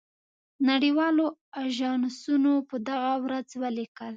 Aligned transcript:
نړۍ 0.69 0.91
والو 0.97 1.25
آژانسونو 1.63 2.53
په 2.69 2.75
دغه 2.87 3.11
ورځ 3.25 3.47
ولیکل. 3.61 4.09